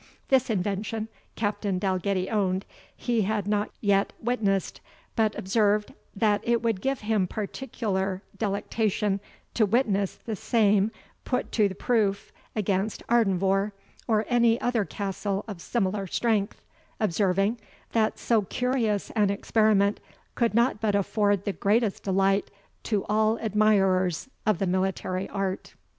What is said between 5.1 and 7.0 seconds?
but observed, "that it would